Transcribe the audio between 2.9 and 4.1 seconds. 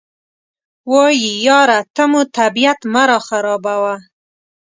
مه راخرابوه.